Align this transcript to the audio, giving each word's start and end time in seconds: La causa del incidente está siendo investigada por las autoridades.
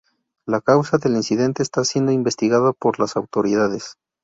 La 0.47 0.61
causa 0.61 0.97
del 0.97 1.13
incidente 1.15 1.61
está 1.61 1.83
siendo 1.85 2.11
investigada 2.11 2.73
por 2.73 2.99
las 2.99 3.15
autoridades. 3.17 3.97